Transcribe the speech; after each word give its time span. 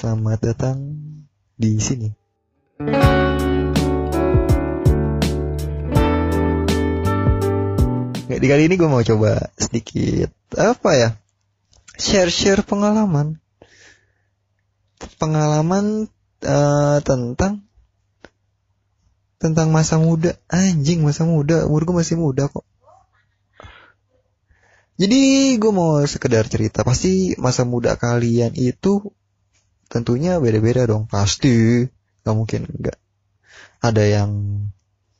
Selamat 0.00 0.40
datang 0.40 0.96
di 1.60 1.76
sini. 1.76 2.08
Di 8.32 8.46
kali 8.48 8.62
ini 8.64 8.80
gue 8.80 8.88
mau 8.88 9.04
coba 9.04 9.52
sedikit 9.60 10.32
apa 10.56 10.90
ya? 10.96 11.08
Share-share 12.00 12.64
pengalaman. 12.64 13.44
Pengalaman 15.20 16.08
uh, 16.48 16.98
tentang 17.04 17.68
tentang 19.36 19.68
masa 19.68 20.00
muda. 20.00 20.32
Anjing 20.48 21.04
masa 21.04 21.28
muda. 21.28 21.68
Umur 21.68 21.84
gue 21.84 22.00
masih 22.00 22.16
muda 22.16 22.48
kok. 22.48 22.64
Jadi 24.96 25.20
gue 25.60 25.72
mau 25.76 26.00
sekedar 26.08 26.48
cerita. 26.48 26.88
Pasti 26.88 27.36
masa 27.36 27.68
muda 27.68 28.00
kalian 28.00 28.56
itu 28.56 29.12
tentunya 29.90 30.38
beda-beda 30.38 30.86
dong. 30.86 31.10
Pasti. 31.10 31.84
Gak 32.22 32.34
mungkin 32.38 32.70
enggak. 32.70 32.96
Ada 33.82 34.04
yang 34.06 34.30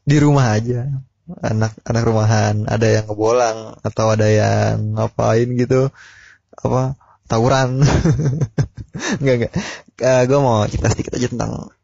di 0.07 0.17
rumah 0.23 0.55
aja. 0.55 0.87
Anak-anak 1.27 2.03
rumahan. 2.07 2.57
Ada 2.71 2.87
yang 3.03 3.05
ngebolang. 3.11 3.83
Atau 3.83 4.15
ada 4.15 4.31
yang 4.31 4.95
ngapain 4.95 5.51
gitu. 5.59 5.91
Apa. 6.55 6.95
Tawuran. 7.27 7.83
enggak, 9.21 9.35
enggak. 9.37 9.53
Uh, 10.01 10.23
gue 10.25 10.39
mau 10.39 10.65
cerita 10.71 10.89
sedikit 10.95 11.13
aja 11.19 11.29
tentang 11.29 11.75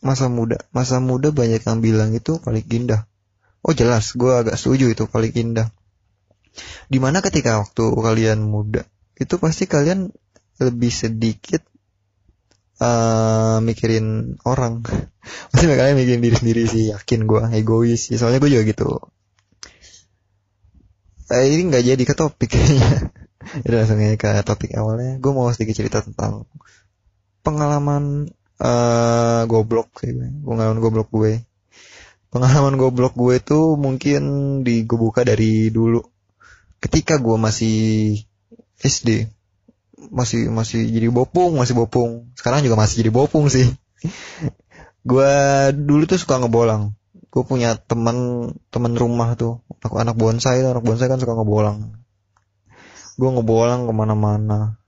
masa 0.00 0.32
muda. 0.32 0.58
Masa 0.72 0.98
muda 0.98 1.30
banyak 1.30 1.60
yang 1.60 1.78
bilang 1.84 2.10
itu 2.16 2.40
paling 2.40 2.64
indah. 2.66 3.04
Oh 3.62 3.74
jelas, 3.76 4.14
gue 4.14 4.32
agak 4.32 4.54
setuju 4.54 4.94
itu 4.94 5.04
paling 5.10 5.34
indah 5.34 5.68
Di 6.86 7.02
mana 7.02 7.18
ketika 7.20 7.58
waktu 7.58 7.84
kalian 7.90 8.46
muda 8.46 8.86
itu 9.18 9.34
pasti 9.36 9.66
kalian 9.66 10.14
lebih 10.62 10.94
sedikit 10.94 11.62
uh, 12.82 13.58
mikirin 13.62 14.38
orang. 14.46 14.82
Pasti 15.50 15.64
kalian 15.66 15.98
mikirin 15.98 16.22
diri 16.24 16.36
sendiri 16.38 16.62
sih, 16.66 16.94
yakin 16.94 17.26
gue 17.28 17.42
egois 17.54 18.08
sih. 18.08 18.16
Soalnya 18.16 18.42
gue 18.42 18.50
juga 18.50 18.64
gitu. 18.66 18.88
Eh, 21.28 21.44
ini 21.52 21.68
nggak 21.68 21.84
jadi 21.84 22.02
ke 22.08 22.14
topik 22.16 22.50
kayaknya. 22.54 23.12
Langsung 23.68 24.00
aja 24.00 24.16
ke 24.16 24.30
topik 24.46 24.72
awalnya. 24.78 25.20
Gue 25.20 25.32
mau 25.36 25.50
sedikit 25.52 25.76
cerita 25.76 26.00
tentang 26.00 26.48
pengalaman 27.44 28.32
uh, 28.60 29.42
goblok 29.44 29.92
sih 30.00 30.16
gue. 30.16 30.28
Pengalaman 30.42 30.80
goblok 30.80 31.08
gue. 31.12 31.44
Pengalaman 32.28 32.76
goblok 32.76 33.16
gue 33.16 33.40
itu 33.40 33.76
mungkin 33.80 34.22
di 34.64 34.84
gue 34.84 34.98
buka 35.00 35.24
dari 35.24 35.72
dulu 35.72 36.04
ketika 36.78 37.18
gue 37.18 37.36
masih 37.38 37.76
SD 38.78 39.37
masih 40.10 40.48
masih 40.48 40.86
jadi 40.88 41.08
bopung 41.10 41.58
masih 41.58 41.74
bopung. 41.74 42.30
Sekarang 42.38 42.62
juga 42.62 42.78
masih 42.78 43.04
jadi 43.04 43.10
bopung 43.10 43.50
sih. 43.50 43.66
Gue 45.08 45.32
dulu 45.74 46.06
tuh 46.06 46.18
suka 46.20 46.38
ngebolang. 46.38 46.94
Gue 47.28 47.42
punya 47.44 47.76
teman 47.76 48.50
teman 48.72 48.94
rumah 48.94 49.34
tuh. 49.34 49.60
Aku 49.82 49.98
anak 49.98 50.14
bonsai 50.14 50.62
anak 50.62 50.82
bonsai 50.82 51.10
kan 51.10 51.20
suka 51.20 51.34
ngebolang. 51.34 51.98
Gue 53.18 53.30
ngebolang 53.34 53.86
ke 53.86 53.92
mana-mana. 53.92 54.78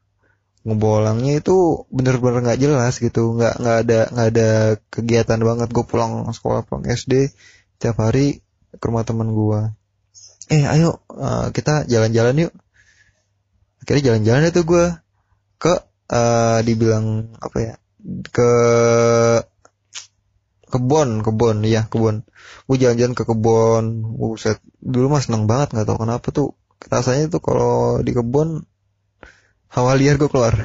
Ngebolangnya 0.61 1.41
itu 1.41 1.89
bener-bener 1.89 2.45
nggak 2.45 2.59
-bener 2.61 2.77
jelas 2.77 3.01
gitu. 3.01 3.35
Nggak 3.37 3.55
nggak 3.59 3.77
ada 3.87 4.01
nggak 4.13 4.29
ada 4.37 4.49
kegiatan 4.93 5.41
banget. 5.41 5.69
Gue 5.73 5.85
pulang 5.89 6.29
sekolah 6.31 6.63
pulang 6.69 6.85
SD 6.85 7.33
tiap 7.81 7.97
hari 7.97 8.45
ke 8.77 8.85
rumah 8.87 9.03
teman 9.03 9.33
gue 9.33 9.73
eh 10.51 10.67
ayo 10.67 10.99
uh, 11.15 11.55
kita 11.55 11.87
jalan-jalan 11.87 12.51
yuk 12.51 12.53
akhirnya 13.81 14.03
jalan-jalan 14.13 14.51
itu 14.53 14.63
gue 14.65 14.87
ke 15.61 15.75
uh, 16.13 16.59
dibilang 16.65 17.33
apa 17.41 17.59
ya 17.61 17.75
ke 18.33 18.51
kebon 20.71 21.27
kebon 21.27 21.57
iya 21.67 21.85
kebon. 21.91 22.23
Gue 22.71 22.77
jalan-jalan 22.79 23.15
ke 23.19 23.25
kebon 23.27 23.85
set 24.39 24.63
dulu 24.79 25.13
mah 25.13 25.23
seneng 25.23 25.51
banget 25.51 25.75
nggak 25.75 25.87
tahu 25.87 25.99
kenapa 26.07 26.27
tuh 26.31 26.49
rasanya 26.89 27.29
tuh 27.29 27.43
kalau 27.43 28.01
di 28.01 28.15
kebon 28.15 28.65
hawa 29.75 29.93
liar 29.99 30.17
gue 30.17 30.31
keluar. 30.31 30.55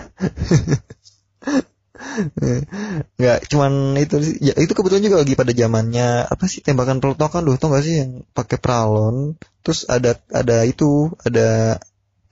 Nggak 3.19 3.51
cuman 3.51 3.95
itu 3.99 4.15
sih 4.23 4.35
ya, 4.39 4.53
itu 4.55 4.71
kebetulan 4.71 5.03
juga 5.03 5.19
lagi 5.23 5.35
pada 5.35 5.51
zamannya 5.51 6.27
apa 6.27 6.45
sih 6.47 6.63
tembakan 6.63 7.03
pelotokan 7.03 7.43
tuh 7.43 7.55
tau 7.59 7.71
gak 7.75 7.83
sih 7.83 7.95
yang 8.03 8.11
pakai 8.31 8.59
pralon 8.59 9.35
terus 9.63 9.87
ada 9.87 10.15
ada 10.31 10.63
itu 10.63 11.11
ada 11.23 11.79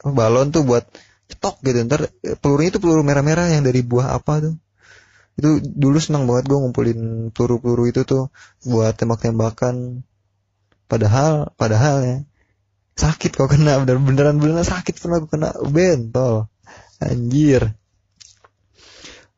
balon 0.03 0.51
tuh 0.51 0.67
buat 0.67 0.83
cetok 1.31 1.63
gitu 1.63 1.79
ntar 1.87 2.11
pelurunya 2.43 2.75
itu 2.75 2.79
peluru 2.83 3.01
merah-merah 3.07 3.47
yang 3.55 3.63
dari 3.63 3.79
buah 3.79 4.19
apa 4.19 4.43
tuh. 4.43 4.55
Itu 5.39 5.63
dulu 5.63 5.97
senang 5.97 6.27
banget 6.29 6.51
gue 6.51 6.57
ngumpulin 6.59 6.99
peluru-peluru 7.31 7.89
itu 7.89 8.03
tuh 8.03 8.29
buat 8.67 8.93
tembak-tembakan. 8.93 10.03
Padahal 10.91 11.55
padahal 11.55 11.95
ya 12.03 12.17
sakit 12.93 13.33
kok 13.33 13.49
kena 13.49 13.81
bener 13.81 13.97
beneran 13.97 14.37
beneran 14.37 14.67
sakit 14.67 14.99
pernah 14.99 15.23
gue 15.23 15.31
kena 15.31 15.49
bentol. 15.71 16.51
Anjir. 16.99 17.73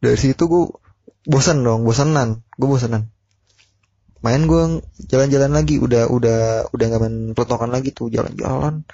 Dari 0.01 0.17
situ 0.19 0.43
gue 0.49 0.65
bosan 1.25 1.65
dong 1.65 1.81
bosanan 1.83 2.45
gue 2.55 2.69
bosanan 2.69 3.09
main 4.21 4.41
gue 4.45 4.81
jalan-jalan 5.09 5.51
lagi 5.53 5.81
udah 5.81 6.09
udah 6.09 6.69
udah 6.69 6.85
nggak 6.85 7.01
main 7.01 7.17
pelotokan 7.33 7.69
lagi 7.73 7.93
tuh 7.93 8.09
jalan-jalan 8.09 8.85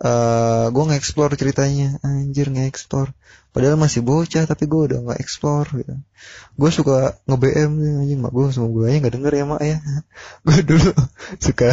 uh, 0.00 0.08
eh, 0.08 0.66
gue 0.74 0.84
nge-explore 0.90 1.38
ceritanya. 1.38 1.98
Anjir 2.02 2.50
nge-explore. 2.50 3.14
Padahal 3.54 3.78
masih 3.78 4.02
bocah 4.02 4.50
tapi 4.50 4.66
gue 4.66 4.82
udah 4.90 4.98
nggak 5.06 5.20
explore 5.22 5.70
gitu. 5.78 5.94
Gue 6.58 6.70
suka 6.74 7.14
nge 7.30 7.36
BM 7.38 7.72
anjing. 8.02 8.18
Mak 8.18 8.32
gue 8.34 8.44
semua 8.50 8.70
gue 8.74 8.98
nggak 8.98 9.14
denger 9.14 9.32
ya 9.34 9.44
mak 9.46 9.62
ya. 9.62 9.78
Gue 10.46 10.58
dulu 10.66 10.90
suka 11.44 11.70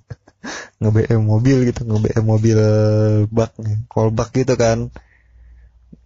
nge 0.82 0.90
BM 0.90 1.22
mobil 1.22 1.70
gitu. 1.70 1.86
Nge 1.86 2.00
BM 2.10 2.24
mobil 2.26 2.58
bak 3.30 3.54
nih 3.62 3.78
bak 3.90 4.30
gitu 4.34 4.54
kan. 4.58 4.90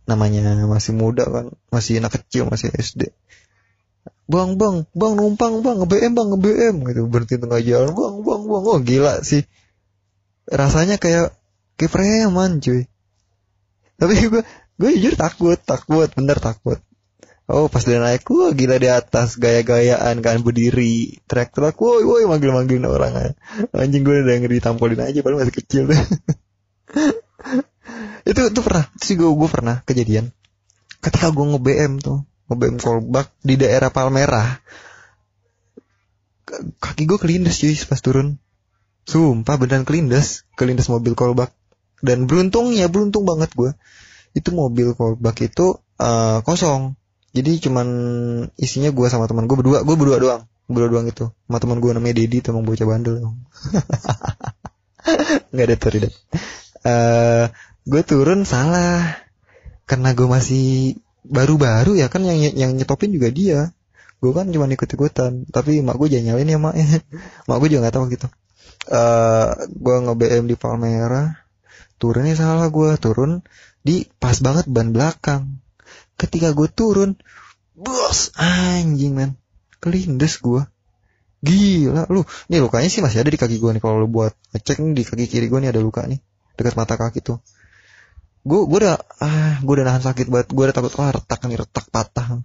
Namanya 0.05 0.69
masih 0.69 0.93
muda 0.93 1.25
kan. 1.25 1.57
Masih 1.73 2.05
anak 2.05 2.21
kecil 2.21 2.45
masih 2.45 2.69
SD 2.69 3.09
bang 4.29 4.61
bang 4.61 4.85
bang 4.93 5.13
numpang 5.17 5.65
bang 5.65 5.81
nge-BM 5.81 6.13
bang 6.13 6.29
nge-BM 6.37 6.77
gitu. 6.85 7.01
Berhenti 7.09 7.41
tengah 7.41 7.65
jalan 7.65 7.97
bang 7.97 8.17
bang 8.21 8.43
bang 8.45 8.65
oh 8.69 8.81
gila 8.85 9.15
sih. 9.25 9.49
Rasanya 10.53 11.01
kayak 11.01 11.38
kayak 11.79 11.93
preman 11.95 12.59
cuy. 12.59 12.91
Tapi 13.99 14.15
gue 14.33 14.43
gue 14.79 14.91
jujur 14.99 15.15
takut 15.15 15.59
takut 15.63 16.11
bener 16.13 16.39
takut. 16.43 16.79
Oh 17.49 17.73
pas 17.73 17.81
dia 17.81 17.97
naik 17.97 18.29
gue 18.29 18.53
gila 18.53 18.77
di 18.77 18.93
atas 18.93 19.41
gaya-gayaan 19.41 20.21
kan 20.21 20.45
berdiri. 20.45 21.17
Trek 21.25 21.57
woi 21.57 22.05
woi 22.05 22.29
manggil 22.29 22.53
manggilin 22.53 22.85
orang 22.85 23.33
anjing 23.73 24.05
gue 24.05 24.21
udah 24.21 24.37
ngeri 24.37 24.61
tampolin 24.61 25.01
aja 25.01 25.25
padahal 25.25 25.49
masih 25.49 25.57
kecil. 25.57 25.89
Deh 25.89 25.97
itu 28.29 28.41
itu 28.53 28.61
pernah 28.61 28.85
sih 29.01 29.17
gue 29.17 29.33
gue 29.33 29.49
pernah 29.49 29.81
kejadian. 29.89 30.29
Ketika 31.01 31.33
gue 31.33 31.45
nge 31.57 31.61
BM 31.65 31.93
tuh 32.05 32.29
nge 32.53 32.57
BM 32.61 32.77
kolbak 32.77 33.33
di 33.41 33.57
daerah 33.57 33.89
Palmerah. 33.89 34.61
Kaki 36.85 37.09
gue 37.09 37.17
kelindes 37.17 37.57
cuy 37.65 37.73
pas 37.89 38.01
turun. 38.05 38.37
Sumpah 39.09 39.57
beneran 39.57 39.89
kelindes 39.89 40.45
kelindes 40.53 40.93
mobil 40.93 41.17
kolbak 41.17 41.57
dan 42.05 42.31
beruntungnya 42.31 42.87
beruntung 42.87 43.27
banget 43.27 43.51
gue 43.55 43.75
itu 44.37 44.51
mobil 44.55 44.95
kolbak 44.95 45.43
itu 45.43 45.83
uh, 45.99 46.39
kosong. 46.47 46.95
Jadi 47.35 47.69
cuman 47.69 47.89
isinya 48.57 48.91
gue 48.91 49.07
sama 49.11 49.29
teman 49.29 49.47
gue 49.47 49.57
berdua. 49.59 49.85
Gue 49.85 49.97
berdua 49.99 50.19
doang. 50.19 50.43
Berdua 50.69 50.89
doang 50.89 51.07
itu 51.09 51.29
sama 51.29 51.59
teman 51.61 51.79
gue 51.81 51.93
namanya 51.93 52.15
Dedi 52.25 52.41
teman 52.41 52.65
bocah 52.65 52.87
bandel. 52.89 53.17
Nggak 55.53 55.65
ada 55.65 55.77
tuh 55.77 55.91
uh, 56.85 57.45
gue 57.85 58.03
turun 58.05 58.47
salah. 58.47 59.17
Karena 59.89 60.13
gue 60.13 60.29
masih 60.29 60.97
baru-baru 61.25 61.97
ya 61.97 62.13
kan 62.13 62.25
yang 62.25 62.37
yang 62.57 62.77
nyetopin 62.77 63.13
juga 63.13 63.33
dia. 63.33 63.73
Gue 64.19 64.35
kan 64.35 64.51
cuma 64.51 64.67
ikut 64.67 64.89
ikutan 64.89 65.47
tapi 65.49 65.81
mak 65.81 65.97
gue 65.97 66.09
jangan 66.11 66.35
nyalin 66.35 66.53
ya 66.53 66.59
mak. 66.61 66.75
Mak 67.49 67.57
gue 67.65 67.69
juga 67.73 67.89
nggak 67.89 67.97
tahu 67.97 68.05
gitu. 68.13 68.29
Uh, 68.89 69.53
gue 69.69 69.97
nge 70.01 70.15
BM 70.17 70.45
di 70.49 70.57
Palmera 70.57 71.48
turunnya 71.99 72.39
salah 72.39 72.71
gue 72.71 72.95
turun 73.03 73.43
di 73.83 74.07
pas 74.23 74.39
banget 74.39 74.71
ban 74.71 74.95
belakang. 74.95 75.59
Ketika 76.19 76.55
gue 76.55 76.71
turun 76.71 77.19
bos 77.75 78.35
anjing 78.39 79.15
men. 79.15 79.35
Kelindes 79.79 80.43
gue 80.43 80.63
gila 81.39 82.11
lu. 82.11 82.27
Nih 82.51 82.59
lukanya 82.59 82.91
sih 82.91 83.03
masih 83.03 83.23
ada 83.23 83.31
di 83.31 83.39
kaki 83.39 83.63
gue 83.63 83.71
nih. 83.79 83.83
Kalau 83.83 84.03
lu 84.03 84.09
buat 84.11 84.35
ngecek 84.55 84.83
nih 84.83 84.95
di 84.95 85.03
kaki 85.07 85.25
kiri 85.31 85.47
gue 85.47 85.59
nih 85.63 85.71
ada 85.71 85.83
luka 85.83 86.03
nih. 86.07 86.19
Dekat 86.59 86.75
mata 86.75 86.99
kaki 86.99 87.23
tuh. 87.23 87.39
Gue 88.43 88.67
gue 88.67 88.79
udah 88.83 88.99
ah 89.23 89.59
gue 89.63 89.75
udah 89.79 89.87
nahan 89.87 90.03
sakit 90.03 90.27
banget. 90.31 90.49
Gue 90.51 90.65
udah 90.71 90.75
takut 90.75 90.93
wah 90.99 91.11
retak 91.15 91.41
nih 91.47 91.59
retak 91.63 91.87
patah. 91.95 92.43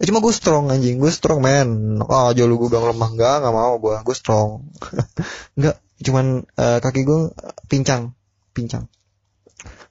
Ya 0.00 0.04
cuma 0.08 0.20
gue 0.20 0.32
strong 0.32 0.68
anjing. 0.68 1.00
Gue 1.00 1.12
strong 1.12 1.40
man 1.40 2.00
oh 2.04 2.32
aja 2.32 2.44
lu 2.44 2.60
gue 2.60 2.68
bilang 2.68 2.92
lemah. 2.92 3.08
Enggak 3.16 3.34
nggak 3.40 3.54
mau 3.56 3.72
gue 3.80 3.94
gue 4.04 4.16
strong. 4.16 4.68
Enggak 5.56 5.76
cuman 6.00 6.44
uh, 6.56 6.78
kaki 6.80 7.04
gue 7.04 7.20
pincang 7.68 8.16
pincang. 8.60 8.84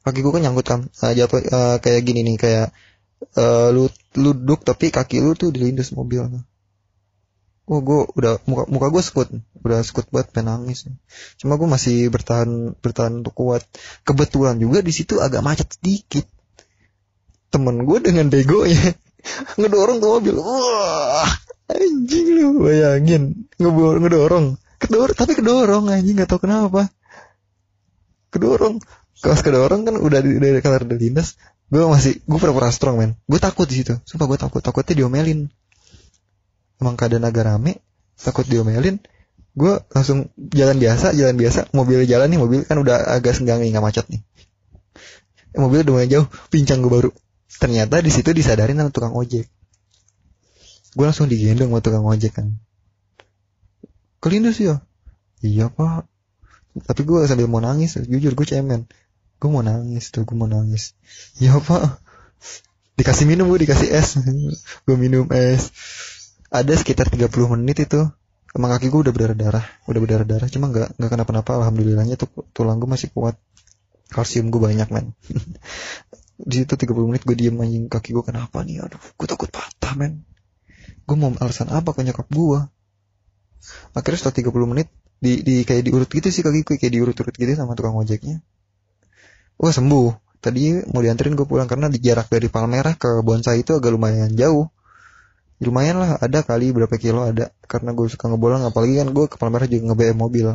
Kaki 0.06 0.22
gue 0.22 0.32
kan 0.32 0.42
nyangkut 0.46 0.66
kan 0.66 0.82
uh, 0.86 1.14
jatuh 1.14 1.42
uh, 1.42 1.78
kayak 1.82 2.02
gini 2.06 2.22
nih 2.26 2.38
kayak 2.38 2.68
eh 3.36 3.70
lu 3.76 3.92
duduk 4.16 4.64
tapi 4.64 4.94
kaki 4.94 5.20
lu 5.20 5.36
tuh 5.36 5.52
dilindas 5.52 5.92
mobil. 5.92 6.24
Oh 7.70 7.86
gue 7.86 8.10
udah 8.18 8.42
muka 8.50 8.64
muka 8.66 8.88
gue 8.90 9.04
sekut. 9.04 9.30
Udah 9.62 9.86
sekut 9.86 10.10
banget 10.10 10.34
pengen 10.34 10.66
nangis. 10.66 10.90
Cuma 11.38 11.60
gue 11.60 11.70
masih 11.70 12.10
bertahan 12.10 12.74
bertahan 12.80 13.22
untuk 13.22 13.36
kuat. 13.38 13.62
Kebetulan 14.08 14.58
juga 14.58 14.82
di 14.82 14.90
situ 14.90 15.22
agak 15.22 15.46
macet 15.46 15.70
sedikit. 15.78 16.26
Temen 17.54 17.86
gue 17.86 17.98
dengan 18.02 18.30
begonya 18.30 18.98
ngedorong 19.60 20.02
tuh 20.02 20.10
mobil. 20.18 20.36
Wah 20.42 21.30
anjing 21.70 22.28
lu 22.40 22.66
bayangin. 22.66 23.46
Ngedorong. 23.62 24.58
Kedor 24.80 25.12
tapi 25.14 25.36
kedorong 25.36 25.92
anjing 25.92 26.18
nggak 26.18 26.32
tahu 26.32 26.48
kenapa 26.48 26.88
kedorong 28.30 28.82
pas 29.20 29.40
kedorong 29.44 29.84
kan 29.84 29.96
udah 30.00 30.20
di- 30.24 30.40
dari 30.40 30.60
kelar 30.64 30.88
udah 30.88 30.96
lindas 30.96 31.36
gue 31.70 31.86
masih 31.86 32.18
gue 32.26 32.40
pura-pura 32.42 32.74
strong 32.74 32.98
men. 32.98 33.12
Gue 33.30 33.38
takut 33.38 33.70
di 33.70 33.82
situ. 33.82 33.94
Sumpah 34.02 34.26
gue 34.26 34.42
takut. 34.42 34.58
Takutnya 34.58 35.06
diomelin. 35.06 35.54
Emang 36.82 36.98
keadaan 36.98 37.30
agak 37.30 37.46
rame 37.46 37.78
takut 38.18 38.44
diomelin. 38.50 38.98
Gue 39.54 39.78
langsung 39.94 40.34
jalan 40.36 40.82
biasa 40.82 41.14
jalan 41.14 41.38
biasa. 41.38 41.70
Mobil 41.78 42.10
jalan 42.10 42.28
nih 42.34 42.40
mobil 42.42 42.60
kan 42.66 42.82
udah 42.82 43.14
agak 43.14 43.38
senggang 43.38 43.62
nih 43.62 43.70
nggak 43.70 43.86
macet 43.86 44.06
nih. 44.10 44.22
Eh, 45.54 45.62
mobil 45.62 45.86
udah 45.86 45.94
mulai 45.94 46.10
jauh. 46.10 46.26
Pincang 46.50 46.82
gue 46.82 46.90
baru. 46.90 47.10
Ternyata 47.62 48.02
di 48.02 48.10
situ 48.10 48.34
disadarin 48.34 48.82
sama 48.82 48.90
tukang 48.90 49.14
ojek. 49.14 49.46
Gue 50.98 51.06
langsung 51.06 51.30
digendong 51.30 51.70
sama 51.70 51.86
tukang 51.86 52.06
ojek 52.06 52.34
kan. 52.34 52.58
Kelindas 54.20 54.58
ya 54.60 54.84
iya 55.40 55.72
pak 55.72 56.04
tapi 56.78 57.02
gue 57.02 57.26
sambil 57.26 57.50
mau 57.50 57.62
nangis 57.64 57.98
jujur 57.98 58.38
gue 58.38 58.46
cemen. 58.46 58.86
Gue 59.40 59.50
mau 59.50 59.64
nangis 59.66 60.14
tuh 60.14 60.28
gue 60.28 60.36
mau 60.38 60.46
nangis. 60.46 60.94
Iya 61.42 61.58
pak 61.58 62.04
dikasih 63.00 63.26
minum 63.26 63.48
gue 63.48 63.64
dikasih 63.66 63.90
es. 63.90 64.20
Gue 64.86 64.96
minum 65.00 65.26
es. 65.34 65.72
Ada 66.52 66.78
sekitar 66.78 67.10
30 67.10 67.30
menit 67.58 67.88
itu. 67.90 68.06
Emang 68.50 68.74
kaki 68.74 68.90
gue 68.90 69.06
udah 69.06 69.14
berdarah 69.14 69.38
darah 69.38 69.66
udah 69.86 70.00
berdarah 70.02 70.26
darah 70.26 70.50
cuma 70.50 70.74
nggak 70.74 70.98
nggak 70.98 71.12
kenapa-napa 71.14 71.62
alhamdulillahnya 71.62 72.18
tuh 72.18 72.30
tulang 72.54 72.78
gue 72.78 72.90
masih 72.90 73.10
kuat. 73.14 73.38
Kalsium 74.10 74.50
gue 74.50 74.62
banyak 74.62 74.90
men. 74.90 75.14
Di 76.50 76.66
situ 76.66 76.74
30 76.74 77.10
menit 77.10 77.24
gue 77.26 77.38
diem 77.38 77.54
anjing 77.58 77.86
kaki 77.90 78.14
gue 78.14 78.26
kenapa 78.26 78.66
nih? 78.66 78.86
Aduh 78.86 78.98
gue 78.98 79.28
takut 79.30 79.50
patah 79.50 79.94
men. 79.98 80.26
Gue 81.06 81.16
mau 81.18 81.34
alasan 81.42 81.70
apa 81.74 81.94
ke 81.94 82.06
nyokap 82.06 82.30
gue 82.30 82.62
akhirnya 83.94 84.18
setelah 84.18 84.52
30 84.52 84.72
menit 84.72 84.88
di, 85.20 85.44
di 85.44 85.56
kayak 85.68 85.84
diurut 85.84 86.08
gitu 86.08 86.32
sih 86.32 86.42
kaki 86.42 86.64
kayak 86.64 86.94
diurut-urut 86.96 87.36
gitu 87.36 87.52
sama 87.56 87.76
tukang 87.76 87.96
ojeknya. 88.00 88.40
Wah 89.60 89.76
sembuh. 89.76 90.16
Tadi 90.40 90.88
mau 90.96 91.04
dianterin 91.04 91.36
gue 91.36 91.44
pulang 91.44 91.68
karena 91.68 91.92
di 91.92 92.00
jarak 92.00 92.32
dari 92.32 92.48
Palmerah 92.48 92.96
ke 92.96 93.20
Bonsai 93.20 93.60
itu 93.60 93.76
agak 93.76 93.92
lumayan 93.92 94.32
jauh. 94.32 94.72
Lumayan 95.60 96.00
lah 96.00 96.16
ada 96.16 96.40
kali 96.48 96.72
berapa 96.72 96.96
kilo 96.96 97.28
ada. 97.28 97.52
Karena 97.68 97.92
gue 97.92 98.08
suka 98.08 98.32
ngebolang 98.32 98.64
apalagi 98.64 99.04
kan 99.04 99.12
gue 99.12 99.28
ke 99.28 99.36
Palmerah 99.36 99.68
juga 99.68 99.92
nge-BM 99.92 100.16
mobil. 100.16 100.48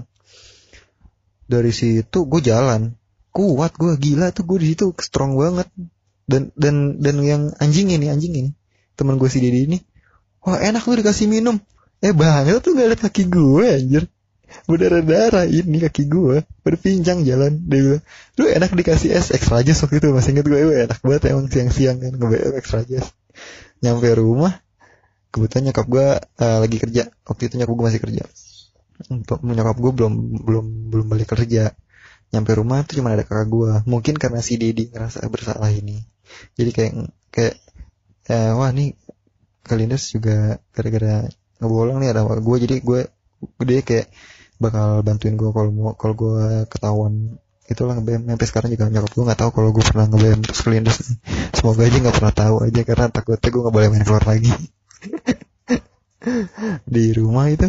Dari 1.44 1.72
situ 1.76 2.24
gue 2.24 2.40
jalan. 2.40 2.96
Kuat 3.28 3.76
gue 3.76 3.92
gila 4.00 4.32
tuh 4.32 4.48
gue 4.48 4.64
di 4.64 4.72
situ 4.72 4.96
strong 4.96 5.36
banget. 5.36 5.68
Dan 6.24 6.48
dan 6.56 6.96
dan 7.04 7.20
yang 7.20 7.52
anjing 7.60 7.92
ini 7.92 8.08
anjing 8.08 8.32
ini. 8.32 8.50
Teman 8.96 9.20
gue 9.20 9.28
si 9.28 9.44
Didi 9.44 9.68
ini 9.68 9.78
wah 10.44 10.60
enak 10.60 10.84
lu 10.84 10.94
dikasih 11.00 11.26
minum. 11.26 11.56
Eh 12.04 12.12
banget 12.12 12.60
tuh 12.60 12.76
gak 12.76 12.88
liat 12.88 13.00
kaki 13.00 13.32
gue 13.32 13.64
anjir 13.64 14.04
berdarah 14.64 15.04
darah 15.04 15.44
ini 15.44 15.82
kaki 15.82 16.08
gue 16.08 16.42
berpincang 16.64 17.22
jalan. 17.26 17.60
Dia 17.66 17.80
bilang 17.80 18.02
lu 18.40 18.44
enak 18.48 18.70
dikasih 18.72 19.10
es 19.12 19.30
extra 19.34 19.60
jus. 19.66 19.78
Waktu 19.84 20.00
itu 20.00 20.08
masih 20.14 20.30
inget 20.36 20.46
gue 20.46 20.58
"Wah, 20.58 20.78
enak 20.88 21.00
banget 21.02 21.22
emang 21.32 21.46
siang-siang 21.50 21.98
kan 22.00 22.12
nge 22.16 22.38
extra 22.56 22.80
jus. 22.86 23.06
Nyampe 23.84 24.08
rumah 24.16 24.62
kebetulan 25.34 25.70
nyokap 25.70 25.86
gue 25.90 26.06
eh, 26.20 26.58
lagi 26.62 26.76
kerja. 26.78 27.02
Waktu 27.26 27.42
itu 27.50 27.54
nyokap 27.60 27.74
gue 27.74 27.86
masih 27.90 28.02
kerja. 28.02 28.22
Untuk 29.10 29.38
nyokap 29.42 29.76
gue 29.78 29.92
belum 29.92 30.12
belum 30.46 30.66
belum 30.94 31.06
balik 31.10 31.34
kerja. 31.34 31.74
Nyampe 32.30 32.50
rumah 32.58 32.82
tuh 32.82 32.98
cuma 32.98 33.14
ada 33.14 33.22
kakak 33.22 33.46
gue 33.46 33.72
mungkin 33.86 34.14
karena 34.18 34.40
si 34.42 34.58
Dedi 34.58 34.90
ngerasa 34.90 35.22
bersalah 35.30 35.70
ini. 35.70 36.02
Jadi 36.58 36.70
kayak 36.72 36.92
kayak 37.30 37.54
eh, 38.30 38.52
wah 38.56 38.70
nih 38.72 38.96
Kalindas 39.64 40.12
juga 40.12 40.60
gara-gara 40.76 41.24
ngebolang 41.56 42.04
nih 42.04 42.12
ada 42.12 42.28
gue 42.28 42.56
jadi 42.60 42.76
gue 42.84 43.00
dia 43.64 43.80
kayak 43.80 44.06
bakal 44.64 45.04
bantuin 45.04 45.36
gue 45.36 45.50
kalau 45.52 45.70
mau 45.70 45.92
kalau 45.92 46.14
gue 46.16 46.64
ketahuan. 46.72 47.36
Itulah 47.64 47.96
ngebem 47.96 48.28
sampai 48.28 48.46
sekarang 48.48 48.68
juga 48.76 48.92
nyokap 48.92 49.12
gue 49.16 49.24
nggak 49.24 49.40
tahu 49.40 49.50
kalau 49.56 49.70
gue 49.72 49.84
pernah 49.84 50.04
ngebem 50.04 50.44
terus 50.44 50.60
Kalindas 50.60 51.00
semoga 51.56 51.88
aja 51.88 51.96
nggak 51.96 52.16
pernah 52.20 52.34
tahu 52.36 52.56
aja 52.60 52.80
karena 52.84 53.06
takutnya 53.08 53.48
gue 53.48 53.60
nggak 53.64 53.74
boleh 53.74 53.88
main 53.88 54.04
keluar 54.04 54.24
lagi. 54.28 54.52
Di 56.94 57.04
rumah 57.16 57.48
itu 57.48 57.68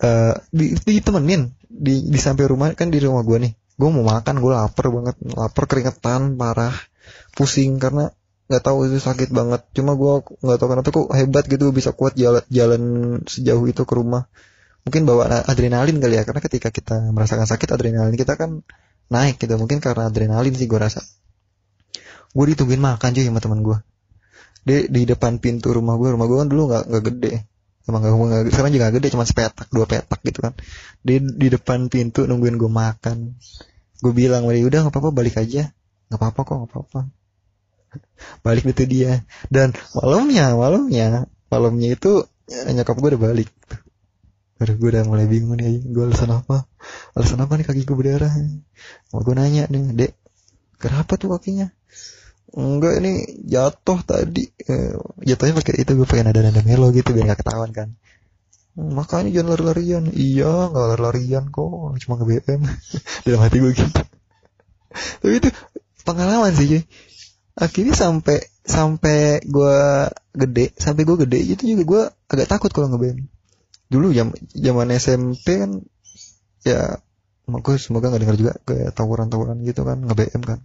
eh 0.00 0.34
di, 0.48 0.76
ditemenin. 0.76 1.52
Di 1.68 2.08
di 2.08 2.18
sampai 2.20 2.44
rumah 2.48 2.72
kan 2.72 2.88
di 2.88 3.00
rumah 3.00 3.20
gue 3.20 3.36
nih. 3.48 3.52
Gue 3.76 3.88
mau 3.92 4.04
makan 4.04 4.40
gue 4.40 4.52
lapar 4.52 4.88
banget. 4.88 5.16
Lapar 5.28 5.64
keringetan 5.68 6.40
parah 6.40 6.72
pusing 7.36 7.76
karena 7.76 8.08
nggak 8.48 8.62
tahu 8.64 8.88
itu 8.88 8.96
sakit 8.96 9.28
banget. 9.28 9.60
Cuma 9.76 9.92
gue 9.92 10.24
nggak 10.40 10.56
tahu 10.56 10.68
kenapa 10.72 10.88
kok 10.88 11.12
hebat 11.12 11.44
gitu 11.44 11.68
bisa 11.68 11.92
kuat 11.92 12.16
jalan 12.16 12.44
jalan 12.48 12.82
sejauh 13.28 13.68
itu 13.68 13.84
ke 13.84 13.92
rumah 13.92 14.24
mungkin 14.86 15.02
bawa 15.02 15.44
adrenalin 15.50 15.98
kali 15.98 16.14
ya. 16.16 16.22
Karena 16.22 16.40
ketika 16.40 16.70
kita 16.70 17.10
merasakan 17.10 17.44
sakit 17.44 17.68
adrenalin 17.74 18.14
kita 18.14 18.38
kan 18.38 18.62
naik 19.10 19.42
gitu. 19.42 19.58
Mungkin 19.58 19.82
karena 19.82 20.06
adrenalin 20.06 20.54
sih 20.54 20.70
gue 20.70 20.78
rasa. 20.78 21.02
Gue 22.30 22.54
ditungguin 22.54 22.78
makan 22.78 23.10
cuy 23.10 23.26
sama 23.26 23.42
teman 23.42 23.60
gue 23.66 23.78
di 24.66 24.90
di 24.90 25.02
depan 25.06 25.38
pintu 25.38 25.70
rumah 25.70 25.94
gue 25.94 26.10
rumah 26.10 26.26
gue 26.26 26.38
kan 26.42 26.48
dulu 26.50 26.62
nggak 26.66 26.84
nggak 26.90 27.04
gede. 27.14 27.32
Emang 27.86 28.02
nggak 28.02 28.14
nggak 28.18 28.42
sekarang 28.50 28.72
juga 28.74 28.86
gede 28.90 29.08
cuma 29.14 29.22
sepetak 29.22 29.70
dua 29.70 29.86
petak 29.86 30.20
gitu 30.26 30.42
kan. 30.42 30.58
Di 31.06 31.22
di 31.22 31.46
depan 31.46 31.86
pintu 31.86 32.26
nungguin 32.26 32.58
gue 32.58 32.66
makan. 32.66 33.38
Gue 34.02 34.12
bilang 34.12 34.42
"Wadi, 34.50 34.66
udah 34.66 34.82
nggak 34.82 34.92
apa-apa 34.92 35.14
balik 35.14 35.38
aja. 35.38 35.70
Nggak 36.10 36.18
apa-apa 36.18 36.40
kok 36.42 36.54
nggak 36.58 36.70
apa-apa. 36.74 37.00
Balik 38.44 38.64
itu 38.74 38.84
dia. 38.84 39.22
Dan 39.46 39.72
malamnya 39.94 40.52
malamnya 40.58 41.30
malamnya 41.46 41.94
itu 41.94 42.26
ya, 42.50 42.66
nyokap 42.74 42.98
gue 42.98 43.10
udah 43.14 43.22
balik 43.22 43.48
Aduh 44.56 44.74
gue 44.80 44.88
udah 44.88 45.04
mulai 45.04 45.28
bingung 45.28 45.60
nih 45.60 45.84
gue 45.84 46.02
alasan 46.08 46.32
apa? 46.32 46.64
Alasan 47.12 47.44
apa 47.44 47.60
nih 47.60 47.66
kaki 47.68 47.84
gue 47.84 47.96
berdarah 47.96 48.32
mau 49.12 49.20
gue 49.20 49.34
nanya 49.36 49.68
nih 49.68 49.82
dek. 49.92 50.12
Kenapa 50.80 51.20
tuh 51.20 51.36
kakinya? 51.36 51.68
Enggak 52.56 53.04
ini 53.04 53.44
jatuh 53.44 54.00
tadi. 54.00 54.48
Eh, 54.64 54.96
jatuhnya 55.28 55.54
pakai 55.60 55.84
itu 55.84 55.92
gue 55.92 56.08
pengen 56.08 56.32
ada 56.32 56.40
nada 56.40 56.64
melo 56.64 56.88
gitu 56.88 57.12
biar 57.12 57.36
gak 57.36 57.44
ketahuan 57.44 57.72
kan. 57.76 57.88
"Hmm, 58.72 58.96
makanya 58.96 59.28
jangan 59.28 59.48
lari-larian. 59.56 60.04
Iya 60.16 60.72
nggak 60.72 60.86
lari-larian 60.96 61.44
kok. 61.52 61.68
Cuma 62.00 62.16
nge 62.16 62.26
BM 62.28 62.60
dalam 63.28 63.40
hati 63.44 63.56
gue 63.60 63.72
gitu. 63.76 64.02
Tapi 65.20 65.34
itu 65.36 65.48
pengalaman 66.08 66.52
sih 66.56 66.66
cuy. 66.72 66.82
Akhirnya 67.60 67.92
sampai 67.92 68.40
sampai 68.64 69.44
gue 69.44 69.76
gede 70.32 70.72
sampai 70.80 71.02
gue 71.04 71.16
gede 71.28 71.38
itu 71.44 71.62
juga 71.76 71.82
gue 71.84 72.02
agak 72.32 72.48
takut 72.48 72.72
kalau 72.72 72.88
nge 72.88 73.00
BM 73.00 73.20
dulu 73.86 74.10
jam 74.10 74.34
zaman 74.52 74.90
SMP 74.94 75.62
kan 75.62 75.82
ya 76.66 76.98
gue 77.46 77.76
semoga 77.78 78.10
nggak 78.10 78.22
dengar 78.26 78.38
juga 78.38 78.52
kayak 78.66 78.90
tawuran-tawuran 78.98 79.62
gitu 79.62 79.86
kan 79.86 80.02
nge 80.02 80.14
BM 80.18 80.42
kan. 80.42 80.58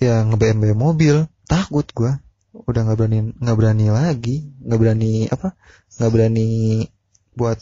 Ya 0.00 0.24
nge 0.24 0.36
BM 0.40 0.58
BM 0.64 0.80
mobil 0.80 1.28
takut 1.44 1.84
gue 1.92 2.16
udah 2.56 2.80
nggak 2.88 2.96
berani 2.96 3.36
nggak 3.36 3.56
berani 3.60 3.86
lagi 3.92 4.48
nggak 4.64 4.80
berani 4.80 5.28
apa 5.28 5.52
nggak 6.00 6.12
berani 6.12 6.48
buat 7.36 7.60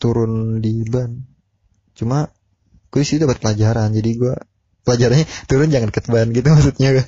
turun 0.00 0.64
di 0.64 0.88
ban. 0.88 1.20
Cuma 1.92 2.32
gue 2.88 3.02
sih 3.04 3.20
dapat 3.20 3.44
pelajaran 3.44 3.92
jadi 3.92 4.10
gue 4.16 4.34
pelajarannya 4.88 5.28
turun 5.44 5.68
jangan 5.68 5.92
ke 5.92 6.00
ban 6.08 6.32
gitu 6.32 6.48
maksudnya 6.48 6.90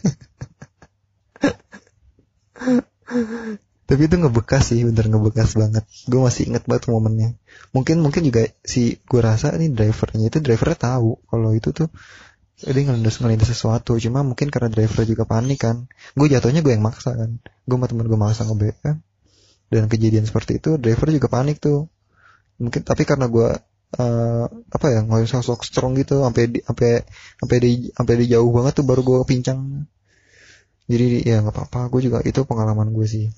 tapi 3.88 4.04
itu 4.04 4.20
ngebekas 4.20 4.68
sih 4.68 4.84
bener 4.84 5.08
ngebekas 5.08 5.56
banget. 5.56 5.88
Gue 6.04 6.20
masih 6.20 6.52
inget 6.52 6.68
banget 6.68 6.92
momennya. 6.92 7.40
Mungkin 7.72 8.04
mungkin 8.04 8.20
juga 8.28 8.44
si 8.60 9.00
gue 9.00 9.20
rasa 9.24 9.56
nih 9.56 9.72
drivernya 9.72 10.28
itu 10.28 10.44
drivernya 10.44 10.76
tahu 10.76 11.16
kalau 11.24 11.56
itu 11.56 11.72
tuh 11.72 11.88
dia 12.60 12.84
ngelindas 12.84 13.16
ngelindas 13.24 13.48
sesuatu. 13.48 13.96
Cuma 13.96 14.20
mungkin 14.20 14.52
karena 14.52 14.68
driver 14.68 15.08
juga 15.08 15.24
panik 15.24 15.64
kan. 15.64 15.88
Gue 16.12 16.28
jatuhnya 16.28 16.60
gue 16.60 16.76
yang 16.76 16.84
maksa 16.84 17.16
kan. 17.16 17.40
Gue 17.64 17.76
sama 17.80 17.88
temen 17.88 18.04
gue 18.04 18.20
maksa 18.20 18.44
nge 18.44 18.56
BM 18.60 18.96
dan 19.72 19.84
kejadian 19.88 20.24
seperti 20.28 20.60
itu 20.60 20.76
driver 20.76 21.08
juga 21.08 21.32
panik 21.32 21.56
tuh. 21.56 21.88
Mungkin 22.60 22.84
tapi 22.84 23.08
karena 23.08 23.24
gue 23.24 23.56
eh, 23.96 24.46
apa 24.68 24.86
ya 24.92 25.00
nggak 25.00 25.32
sosok 25.32 25.64
strong 25.64 25.96
gitu 25.96 26.20
sampai 26.20 26.44
di 26.52 26.60
sampai 26.60 27.08
sampai 27.40 27.56
di 27.56 27.70
sampai 27.96 28.14
di 28.20 28.24
jauh 28.28 28.52
banget 28.52 28.72
tuh 28.76 28.84
baru 28.84 29.00
gue 29.00 29.18
pincang 29.24 29.88
jadi 30.92 31.24
ya 31.24 31.36
nggak 31.40 31.56
apa-apa 31.56 31.80
gue 31.88 32.00
juga 32.04 32.18
itu 32.24 32.44
pengalaman 32.44 32.92
gue 32.92 33.08
sih 33.08 33.32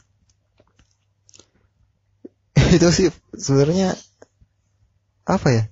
itu 2.76 2.88
sih 2.94 3.08
sebenarnya 3.34 3.98
apa 5.26 5.48
ya? 5.50 5.64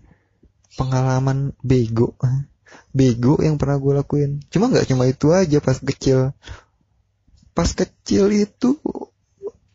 Pengalaman 0.74 1.54
bego. 1.62 2.14
Bego 2.94 3.38
yang 3.42 3.58
pernah 3.58 3.78
gue 3.78 3.92
lakuin. 3.94 4.42
Cuma 4.50 4.70
nggak 4.70 4.86
cuma 4.90 5.06
itu 5.06 5.30
aja 5.34 5.58
pas 5.62 5.78
kecil. 5.78 6.34
Pas 7.54 7.70
kecil 7.70 8.30
itu 8.34 8.78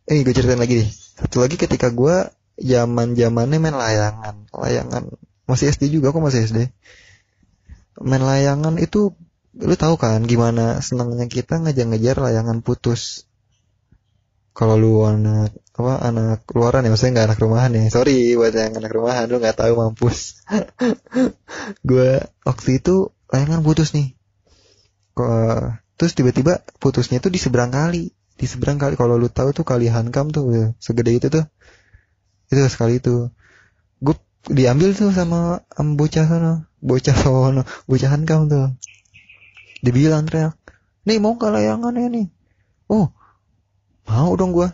eh 0.07 0.19
gue 0.19 0.33
ceritain 0.35 0.59
lagi 0.59 0.83
deh. 0.83 0.89
Satu 0.91 1.43
lagi 1.43 1.55
ketika 1.59 1.91
gue 1.91 2.31
zaman 2.59 3.15
zamannya 3.15 3.57
main 3.59 3.75
layangan. 3.75 4.47
Layangan 4.51 5.11
masih 5.47 5.71
SD 5.75 5.91
juga 5.91 6.15
aku 6.15 6.23
masih 6.23 6.47
SD 6.47 6.71
main 8.01 8.23
layangan 8.23 8.81
itu 8.81 9.13
lu 9.53 9.75
tahu 9.77 10.01
kan 10.01 10.25
gimana 10.25 10.81
senangnya 10.81 11.29
kita 11.29 11.61
ngejar-ngejar 11.61 12.17
layangan 12.17 12.65
putus 12.65 13.29
kalau 14.53 14.77
lu 14.77 15.01
anak 15.01 15.49
apa 15.73 16.05
anak 16.05 16.45
luaran 16.53 16.85
ya 16.85 16.93
maksudnya 16.93 17.13
nggak 17.17 17.27
anak 17.33 17.39
rumahan 17.41 17.71
ya. 17.73 17.83
Sorry 17.89 18.37
buat 18.37 18.53
yang 18.53 18.77
anak 18.77 18.93
rumahan 18.93 19.25
lu 19.25 19.41
nggak 19.41 19.57
tahu 19.57 19.73
mampus. 19.73 20.45
Gue 21.89 22.21
waktu 22.45 22.69
itu 22.77 23.09
layangan 23.33 23.65
putus 23.65 23.97
nih. 23.97 24.13
Kok 25.17 25.73
terus 25.97 26.13
tiba-tiba 26.13 26.61
putusnya 26.77 27.17
tuh 27.17 27.33
di 27.33 27.41
seberang 27.41 27.73
kali 27.73 28.13
di 28.13 28.45
seberang 28.45 28.77
kali. 28.77 28.93
Kalau 28.93 29.17
lu 29.17 29.25
tahu 29.33 29.49
tuh 29.57 29.65
kali 29.65 29.89
Hankam 29.89 30.29
tuh 30.29 30.45
ya, 30.53 30.65
segede 30.77 31.17
itu 31.17 31.27
tuh. 31.33 31.49
Itu 32.53 32.61
sekali 32.69 33.01
itu. 33.01 33.33
Gue 33.97 34.13
diambil 34.53 34.93
tuh 34.93 35.09
sama 35.09 35.65
am 35.73 35.97
bocah 35.97 36.29
sana 36.29 36.69
bocah 36.77 37.15
sono 37.17 37.65
bocah 37.89 38.09
Hankam 38.13 38.45
tuh. 38.45 38.77
Dibilang 39.81 40.29
teriak 40.29 40.53
nih 41.09 41.17
mau 41.17 41.33
ke 41.41 41.49
layangannya 41.49 42.07
nih? 42.13 42.27
Oh 42.93 43.09
mau 44.07 44.35
dong 44.35 44.51
gue 44.51 44.67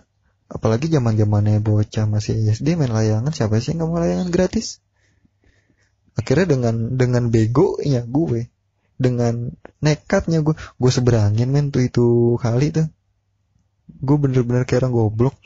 apalagi 0.50 0.90
zaman 0.90 1.14
zamannya 1.14 1.62
bocah 1.62 2.10
masih 2.10 2.42
SD 2.50 2.74
main 2.74 2.90
layangan 2.90 3.30
siapa 3.30 3.62
sih 3.62 3.78
nggak 3.78 3.88
mau 3.88 4.02
layangan 4.02 4.34
gratis? 4.34 4.82
Akhirnya 6.18 6.58
dengan 6.58 6.76
dengan 6.98 7.30
bego 7.30 7.78
ya 7.80 8.04
gue 8.04 8.50
dengan 9.00 9.54
nekatnya 9.80 10.44
gue 10.44 10.58
gue 10.58 10.92
seberangin 10.92 11.48
men 11.48 11.70
tuh 11.70 11.86
itu 11.86 12.36
kali 12.42 12.74
tuh. 12.74 12.90
Gue 13.90 14.18
bener-bener 14.20 14.66
kayak 14.66 14.86
orang 14.86 14.94
goblok. 14.94 15.38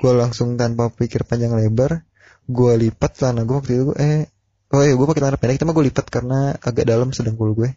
Gue 0.00 0.12
langsung 0.16 0.56
tanpa 0.56 0.90
pikir 0.90 1.28
panjang 1.28 1.54
lebar 1.54 2.02
gue 2.42 2.72
lipat 2.74 3.10
celana 3.14 3.46
gue 3.46 3.54
waktu 3.54 3.72
itu 3.78 3.94
eh 3.94 4.26
oh 4.74 4.82
iya 4.82 4.98
gue 4.98 5.06
pakai 5.06 5.22
celana 5.22 5.38
pendek 5.38 5.62
cuma 5.62 5.78
gue 5.78 5.86
lipat 5.86 6.06
karena 6.10 6.58
agak 6.58 6.88
dalam 6.88 7.14
sedang 7.14 7.38
gue. 7.38 7.76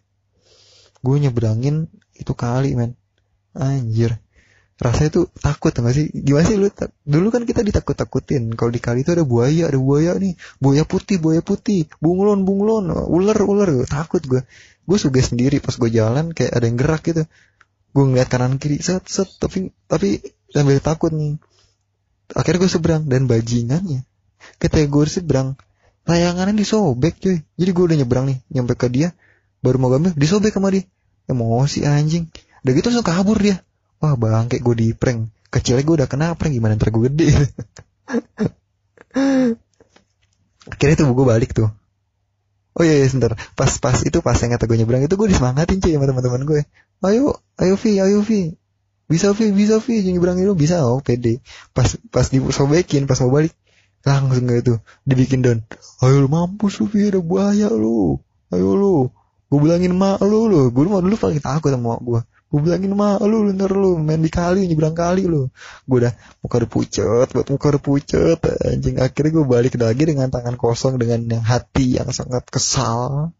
Gue 1.05 1.15
nyebrangin 1.21 1.91
itu 2.17 2.33
kali 2.33 2.73
men. 2.73 2.97
Anjir 3.53 4.24
rasanya 4.75 5.09
tuh 5.11 5.25
takut 5.39 5.71
gak 5.71 5.95
sih? 5.95 6.11
Gimana 6.11 6.43
sih 6.43 6.59
lu? 6.59 6.67
Dulu 7.07 7.27
kan 7.31 7.47
kita 7.47 7.63
ditakut 7.63 7.95
takutin 7.95 8.51
kalau 8.59 8.71
di 8.75 8.83
kali 8.83 9.07
itu 9.07 9.15
ada 9.15 9.23
buaya 9.23 9.71
ada 9.71 9.79
buaya 9.79 10.19
nih. 10.19 10.35
Buaya 10.59 10.83
putih 10.83 11.17
buaya 11.19 11.39
putih. 11.39 11.87
Bunglon 12.03 12.43
bunglon. 12.43 12.91
Ular 12.91 13.39
ular. 13.47 13.71
Takut 13.87 14.23
gue 14.27 14.43
gue 14.85 14.97
suka 15.01 15.17
sendiri 15.23 15.63
pas 15.63 15.73
gue 15.73 15.89
jalan 15.89 16.35
kayak 16.35 16.51
ada 16.51 16.65
yang 16.67 16.77
gerak 16.77 17.01
gitu. 17.07 17.23
Gue 17.95 18.03
ngeliat 18.03 18.27
kanan 18.27 18.59
kiri 18.59 18.83
set 18.83 19.07
set. 19.07 19.31
Tapi 19.39 19.71
tapi 19.87 20.19
sambil 20.51 20.83
takut 20.83 21.15
nih. 21.15 21.39
Akhirnya 22.35 22.67
gue 22.67 22.71
seberang 22.71 23.03
dan 23.07 23.31
bajingannya. 23.31 24.03
Ketika 24.59 24.85
gue 24.85 25.03
seberang. 25.07 25.55
Layangannya 26.05 26.53
disobek 26.61 27.17
cuy. 27.17 27.41
Jadi 27.57 27.71
gue 27.71 27.83
udah 27.89 27.97
nyebrang 27.97 28.25
nih 28.29 28.37
nyampe 28.51 28.75
ke 28.77 28.91
dia. 28.91 29.15
Baru 29.63 29.81
mau 29.81 29.89
gambar 29.89 30.13
disobek 30.19 30.53
sama 30.53 30.69
dia. 30.69 30.83
Emosi 31.25 31.81
anjing. 31.81 32.29
Udah 32.61 32.73
gitu 32.77 32.93
langsung 32.93 33.07
kabur 33.07 33.39
dia 33.41 33.64
wah 33.99 34.13
bang 34.15 34.45
kayak 34.51 34.63
gue 34.63 34.75
di 34.75 34.87
prank. 34.95 35.31
Kecilnya 35.51 35.83
gue 35.87 35.95
udah 36.03 36.09
kena 36.11 36.35
prank 36.35 36.51
gimana 36.51 36.75
ntar 36.75 36.91
gue 36.91 37.07
gede? 37.07 37.29
Akhirnya 40.71 40.95
tuh 40.97 41.13
gue 41.13 41.25
balik 41.25 41.53
tuh. 41.55 41.69
Oh 42.75 42.83
iya, 42.83 42.99
iya 42.99 43.07
sebentar. 43.07 43.39
Pas 43.55 43.71
pas 43.79 43.95
itu 44.03 44.19
pas 44.19 44.35
yang 44.35 44.51
kata 44.51 44.67
gue 44.67 44.77
nyebrang 44.83 45.07
itu 45.07 45.15
gue 45.15 45.27
disemangatin 45.31 45.79
cuy 45.79 45.95
sama 45.95 46.11
teman-teman 46.11 46.43
gue 46.43 46.61
ayo 47.07 47.39
ayo 47.61 47.73
Vi 47.79 47.91
ayo 48.03 48.19
Vi. 48.19 48.59
Bisa 49.07 49.31
Vi 49.31 49.55
bisa 49.55 49.79
Vi 49.79 50.03
nyebrang 50.03 50.35
itu. 50.43 50.51
Bisa 50.57 50.83
oh 50.83 50.99
pede. 50.99 51.39
Pas 51.71 51.87
pas 52.11 52.27
disobekin 52.27 53.07
pas 53.07 53.15
mau 53.23 53.31
balik 53.31 53.55
langsung 54.03 54.51
gitu. 54.51 54.83
Dibikin 55.07 55.39
down. 55.39 55.63
Ayo 56.03 56.25
lu 56.25 56.27
mampus 56.27 56.83
lu 56.83 56.91
Vi 56.91 57.07
ada 57.07 57.23
buaya 57.23 57.71
lu. 57.71 58.19
Ayo 58.51 58.75
lu. 58.75 59.07
Gue 59.47 59.59
bilangin 59.63 59.95
mak 59.95 60.19
lu 60.19 60.51
lu. 60.51 60.67
Gue 60.75 60.83
mau 60.91 60.99
dulu 60.99 61.15
paling 61.15 61.39
takut 61.39 61.71
sama 61.71 61.95
gue 62.03 62.19
gue 62.45 62.59
bilangin 62.61 62.93
mah 62.93 63.17
lu 63.25 63.51
ntar 63.51 63.73
lu 63.73 63.97
main 63.97 64.21
di 64.21 64.29
kali 64.29 64.69
nyebrang 64.69 64.93
kali 64.93 65.25
lu. 65.25 65.49
Gue 65.89 66.05
udah 66.05 66.13
muka 66.45 66.55
udah 66.61 66.69
pucet 66.69 67.27
buat 67.33 67.47
muka 67.49 67.65
udah 67.75 67.81
pucet 67.81 68.39
anjing. 68.63 69.01
Akhirnya 69.01 69.31
gue 69.41 69.45
balik 69.45 69.73
lagi 69.81 70.03
dengan 70.05 70.29
tangan 70.29 70.55
kosong 70.55 71.01
dengan 71.01 71.25
yang 71.25 71.43
hati 71.43 71.97
yang 71.97 72.09
sangat 72.13 72.45
kesal. 72.47 73.33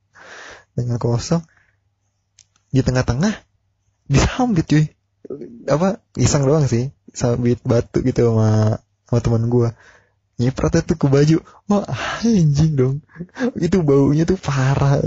Dengan 0.75 0.99
kosong 0.99 1.45
di 2.73 2.83
tengah-tengah 2.83 3.31
disambit 4.11 4.67
cuy. 4.67 4.85
Apa 5.69 6.03
iseng 6.19 6.43
doang 6.43 6.67
sih 6.67 6.91
sambit 7.15 7.63
batu 7.63 8.03
gitu 8.03 8.29
sama 8.29 8.83
sama 9.07 9.19
teman 9.23 9.47
gue 9.47 9.69
nyiprat 10.35 10.83
itu 10.83 10.99
ke 10.99 11.07
baju 11.07 11.37
wah 11.71 11.85
anjing 12.25 12.73
dong. 12.75 12.95
Itu 13.55 13.85
baunya 13.85 14.27
tuh 14.27 14.35
parah 14.35 14.99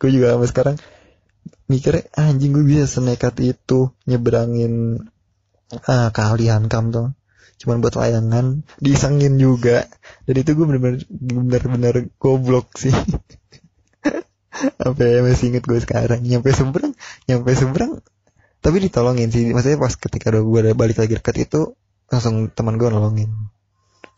gue 0.00 0.08
juga 0.12 0.36
sampai 0.36 0.50
sekarang 0.52 0.76
mikirnya 1.70 2.10
anjing 2.18 2.50
gue 2.50 2.66
bisa 2.66 2.90
senekat 2.90 3.38
itu 3.38 3.94
nyeberangin 4.10 5.06
ah, 5.86 6.10
keahlian 6.10 6.66
kam 6.66 6.90
tuh. 6.90 7.14
Cuman 7.62 7.78
buat 7.78 7.94
layangan 7.94 8.66
disangin 8.82 9.38
juga. 9.38 9.86
Dan 10.26 10.34
itu 10.42 10.58
gue 10.58 10.66
bener-bener 10.66 11.06
bener-bener 11.14 11.94
goblok 12.18 12.74
sih. 12.74 12.90
Apa 14.86 15.00
ya 15.06 15.22
masih 15.22 15.54
inget 15.54 15.64
gue 15.64 15.78
sekarang. 15.78 16.26
Nyampe 16.26 16.50
seberang 16.50 16.98
nyampe 17.30 17.54
seberang 17.54 18.02
tapi 18.58 18.76
ditolongin 18.82 19.30
sih. 19.30 19.54
Maksudnya 19.54 19.78
pas 19.78 19.94
ketika 19.94 20.34
gue 20.34 20.60
balik 20.74 20.98
lagi 20.98 21.14
dekat 21.14 21.46
itu 21.46 21.78
langsung 22.10 22.50
teman 22.50 22.76
gue 22.82 22.90
nolongin. 22.90 23.30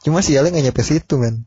Cuma 0.02 0.25
sialnya 0.25 0.56
gak 0.56 0.64
nyampe 0.73 0.82
situ 0.82 1.21
kan 1.21 1.47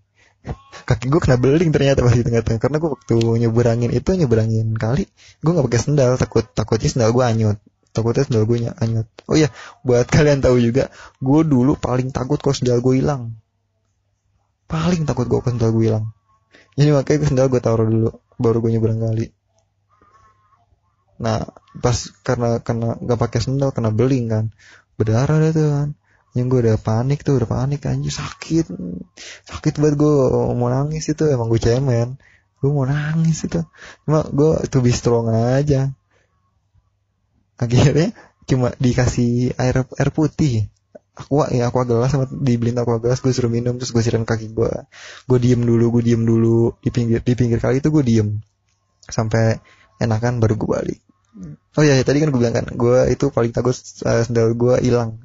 kaki 0.86 1.10
gue 1.10 1.22
kena 1.22 1.38
beling 1.42 1.74
ternyata 1.74 2.06
pas 2.06 2.14
di 2.14 2.22
tengah-tengah. 2.22 2.60
Karena 2.62 2.78
gue 2.78 2.90
waktu 2.94 3.16
nyeberangin 3.46 3.92
itu 3.92 4.10
nyeberangin 4.14 4.74
kali 4.78 5.10
gue 5.42 5.52
nggak 5.52 5.66
pakai 5.66 5.82
sendal. 5.82 6.12
Takut 6.16 6.46
takutnya 6.54 6.90
sendal 6.90 7.10
gue 7.12 7.24
anyut. 7.26 7.58
Takutnya 7.92 8.24
sendal 8.26 8.44
gue 8.46 8.58
anyut. 8.70 9.08
Oh 9.26 9.36
iya 9.36 9.50
buat 9.82 10.06
kalian 10.16 10.40
tahu 10.46 10.58
juga 10.62 10.94
gue 11.20 11.42
dulu 11.46 11.76
paling 11.76 12.14
takut 12.14 12.38
kalau 12.38 12.56
sendal 12.56 12.80
gue 12.80 13.02
hilang. 13.02 13.36
Paling 14.70 15.04
takut 15.10 15.26
gue 15.26 15.40
kalau 15.42 15.54
sendal 15.58 15.72
gue 15.74 15.84
hilang. 15.90 16.06
Jadi 16.76 16.90
makanya 16.94 17.28
sendal 17.28 17.48
gue 17.50 17.62
taruh 17.64 17.88
dulu 17.88 18.10
baru 18.38 18.58
gue 18.62 18.72
nyeberang 18.78 19.02
kali. 19.02 19.26
Nah 21.22 21.44
pas 21.80 21.98
karena 22.22 22.60
karena 22.62 22.96
nggak 23.00 23.20
pakai 23.20 23.40
sendal 23.42 23.74
kena 23.74 23.90
beling 23.90 24.30
kan. 24.30 24.46
Berdarah 24.96 25.44
deh 25.44 25.52
tuh 25.52 25.68
kan 25.72 25.90
yang 26.36 26.52
gue 26.52 26.60
udah 26.68 26.76
panik 26.76 27.24
tuh 27.24 27.40
udah 27.40 27.48
panik 27.48 27.88
anjir 27.88 28.12
sakit. 28.12 28.68
Sakit 29.48 29.80
banget 29.80 29.96
gue 29.96 30.14
mau 30.52 30.68
nangis 30.68 31.08
itu 31.08 31.24
emang 31.32 31.48
gue 31.48 31.64
cemen. 31.64 32.20
Gue 32.60 32.70
mau 32.76 32.84
nangis 32.84 33.48
itu. 33.48 33.64
Cuma 34.04 34.28
gue 34.28 34.68
tuh 34.68 34.84
be 34.84 34.92
strong 34.92 35.32
aja. 35.32 35.96
Akhirnya 37.56 38.12
cuma 38.52 38.76
dikasih 38.76 39.56
air 39.56 39.88
air 39.88 40.10
putih. 40.12 40.68
Aqua 41.16 41.48
ya 41.56 41.72
aqua 41.72 41.88
gelas 41.88 42.12
sama 42.12 42.28
dibeliin 42.28 42.76
aqua 42.76 43.00
gelas 43.00 43.24
gue 43.24 43.32
suruh 43.32 43.48
minum 43.48 43.80
terus 43.80 43.96
gue 43.96 44.04
siram 44.04 44.28
kaki 44.28 44.52
gue 44.52 44.68
gue 45.32 45.40
diem 45.40 45.64
dulu 45.64 46.00
gue 46.00 46.04
diem 46.12 46.20
dulu. 46.20 46.76
Di 46.84 46.92
pinggir 46.92 47.24
di 47.24 47.34
pinggir 47.40 47.64
kali 47.64 47.80
itu 47.80 47.88
gue 47.88 48.04
diem. 48.04 48.44
Sampai 49.08 49.64
enakan 50.04 50.44
baru 50.44 50.60
gue 50.60 50.68
balik. 50.68 51.00
Oh 51.80 51.84
ya, 51.84 51.96
ya 51.96 52.04
tadi 52.04 52.20
kan 52.20 52.28
gue 52.36 52.40
bilang 52.44 52.56
kan 52.60 52.68
gue 52.68 53.08
itu 53.08 53.32
paling 53.32 53.56
takut 53.56 53.76
uh, 54.04 54.24
sendal 54.24 54.52
gue 54.52 54.84
hilang 54.84 55.25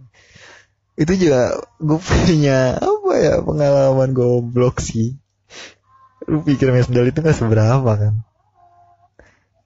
itu 0.98 1.12
juga 1.26 1.58
gue 1.78 1.98
punya 1.98 2.78
apa 2.78 3.12
ya 3.18 3.34
pengalaman 3.42 4.10
goblok 4.14 4.82
sih. 4.82 5.18
Lu 6.26 6.42
pikir 6.46 6.70
sendal 6.84 7.10
itu 7.10 7.18
gak 7.22 7.34
seberapa 7.34 7.90
kan? 7.90 8.14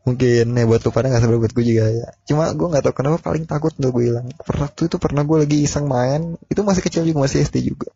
Mungkin 0.05 0.53
ya 0.53 0.65
buat 0.69 0.85
lu 0.85 0.91
pada 0.93 1.09
gak 1.09 1.25
seberapa 1.25 1.49
buat 1.49 1.53
gue 1.57 1.65
juga 1.65 1.85
ya. 1.89 2.09
Cuma 2.29 2.53
gue 2.53 2.67
gak 2.73 2.85
tau 2.85 2.95
kenapa 2.95 3.19
paling 3.21 3.45
takut 3.49 3.73
untuk 3.77 4.01
gue 4.01 4.13
hilang. 4.13 4.29
Pernah 4.41 4.69
tuh 4.71 4.89
itu 4.89 4.97
pernah 5.01 5.25
gue 5.25 5.39
lagi 5.45 5.65
iseng 5.65 5.89
main. 5.89 6.37
Itu 6.49 6.65
masih 6.65 6.85
kecil 6.85 7.09
juga 7.09 7.25
masih 7.25 7.45
SD 7.45 7.65
juga. 7.65 7.91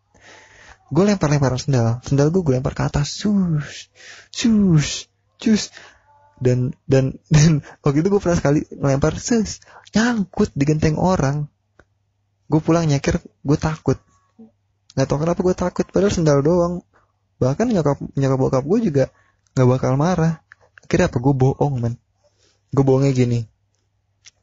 Gue 0.88 1.04
lempar 1.04 1.28
lempar 1.28 1.54
sendal. 1.60 2.00
Sendal 2.04 2.32
gue 2.32 2.40
gue 2.40 2.54
lempar 2.58 2.72
ke 2.72 2.82
atas. 2.84 3.12
Sus. 3.12 3.92
Sus. 4.32 5.06
Sus 5.38 5.70
dan 6.38 6.74
dan 6.86 7.18
dan 7.34 7.60
waktu 7.82 8.00
itu 8.02 8.08
gue 8.10 8.20
pernah 8.22 8.38
sekali 8.38 8.60
ngelempar 8.70 9.18
sus 9.18 9.58
nyangkut 9.94 10.54
di 10.54 10.64
genteng 10.64 10.96
orang 10.96 11.50
gue 12.48 12.60
pulang 12.64 12.88
nyekir 12.88 13.20
gue 13.20 13.58
takut. 13.60 14.00
Nggak 14.96 15.06
tau 15.06 15.20
kenapa 15.20 15.40
gue 15.44 15.56
takut 15.56 15.86
padahal 15.86 16.12
sendal 16.12 16.40
doang. 16.40 16.80
Bahkan 17.38 17.70
nyokap 17.70 18.00
nyokap 18.16 18.38
bokap 18.40 18.64
gue 18.64 18.78
juga 18.88 19.04
nggak 19.54 19.68
bakal 19.68 19.92
marah. 20.00 20.40
Akhirnya 20.82 21.12
apa? 21.12 21.18
Gue 21.20 21.34
bohong 21.36 21.76
man 21.78 21.94
gue 22.72 22.84
bohongnya 22.84 23.12
gini. 23.12 23.40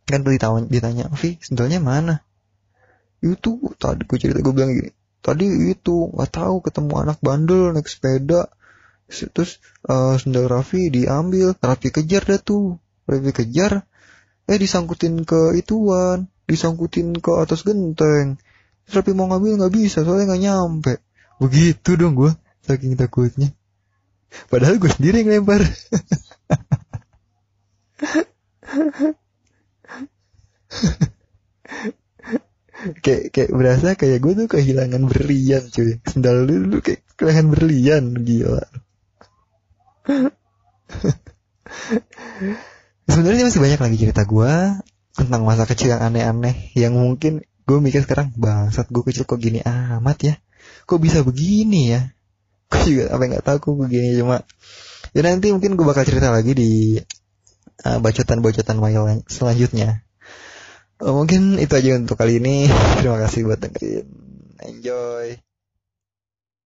Kan 0.06 0.22
ditanya 0.22 0.70
ditanya 0.70 1.06
Vi 1.18 1.42
sendalnya 1.42 1.82
mana? 1.82 2.22
Itu 3.26 3.58
tadi 3.82 4.06
gue 4.06 4.18
cerita 4.22 4.40
gue 4.40 4.54
bilang 4.54 4.72
gini. 4.72 4.94
Tadi 5.26 5.74
itu 5.74 6.14
nggak 6.14 6.30
tahu 6.30 6.62
ketemu 6.62 6.94
anak 7.02 7.18
bandel 7.26 7.74
naik 7.74 7.90
sepeda. 7.90 8.54
Terus 9.10 9.58
uh, 9.90 10.18
sendal 10.22 10.46
Raffi 10.46 10.94
diambil. 10.94 11.58
Raffi 11.58 11.90
kejar 11.90 12.22
dah 12.22 12.38
tuh. 12.38 12.78
Raffi 13.10 13.34
kejar 13.34 13.90
eh 14.46 14.62
disangkutin 14.62 15.26
ke 15.26 15.58
ituan 15.58 16.30
disangkutin 16.46 17.18
ke 17.20 17.32
atas 17.36 17.66
genteng. 17.66 18.38
Tapi 18.86 19.18
mau 19.18 19.26
ngambil 19.30 19.58
nggak 19.62 19.74
bisa 19.74 20.06
soalnya 20.06 20.34
nggak 20.34 20.44
nyampe. 20.46 20.94
Begitu 21.42 21.98
dong 21.98 22.16
gue 22.16 22.32
saking 22.66 22.98
takutnya. 22.98 23.52
Padahal 24.50 24.78
gue 24.78 24.90
sendiri 24.90 25.26
yang 25.26 25.42
lempar. 25.42 25.62
Kayak 33.02 33.34
kayak 33.34 33.50
berasa 33.50 33.98
kayak 33.98 34.22
gue 34.22 34.46
tuh 34.46 34.46
kehilangan 34.46 35.10
berlian 35.10 35.66
cuy. 35.74 35.98
Sendal 36.06 36.46
dulu 36.46 36.86
kayak 36.86 37.02
kehilangan 37.18 37.50
berlian 37.50 38.14
gila. 38.22 38.62
Sebenarnya 43.10 43.50
masih 43.50 43.62
banyak 43.62 43.82
lagi 43.82 43.98
cerita 43.98 44.22
gue 44.26 44.54
tentang 45.16 45.48
masa 45.48 45.64
kecil 45.64 45.96
yang 45.96 46.04
aneh-aneh 46.04 46.76
yang 46.76 46.94
mungkin 46.94 47.42
gue 47.66 47.78
mikir 47.82 48.04
sekarang 48.04 48.36
bangsat 48.36 48.92
gue 48.92 49.02
kecil 49.02 49.24
kok 49.24 49.40
gini 49.40 49.64
amat 49.64 50.18
ya? 50.22 50.36
Kok 50.86 51.00
bisa 51.02 51.24
begini 51.24 51.96
ya? 51.96 52.12
Gue 52.70 52.82
juga 52.98 53.14
apa 53.14 53.24
nggak 53.30 53.46
tahu 53.46 53.58
kok 53.62 53.76
begini 53.78 54.18
cuma 54.18 54.42
ya 55.14 55.22
nanti 55.22 55.54
mungkin 55.54 55.78
gue 55.78 55.86
bakal 55.86 56.02
cerita 56.02 56.34
lagi 56.34 56.58
di 56.58 56.98
uh, 57.86 58.00
bacotan-bacotan 58.02 58.78
mail 58.82 59.22
selanjutnya. 59.30 60.02
Uh, 60.98 61.14
mungkin 61.14 61.62
itu 61.62 61.74
aja 61.78 61.94
untuk 61.96 62.18
kali 62.18 62.42
ini. 62.42 62.66
Terima 63.00 63.22
kasih 63.22 63.46
buat 63.46 63.62
dengerin. 63.62 64.06
Enjoy 64.66 65.38